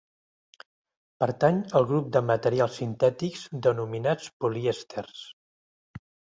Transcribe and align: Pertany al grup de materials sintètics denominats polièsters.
Pertany 1.23 1.59
al 1.81 1.85
grup 1.91 2.09
de 2.17 2.23
materials 2.31 2.79
sintètics 2.83 3.45
denominats 3.69 4.33
polièsters. 4.43 5.25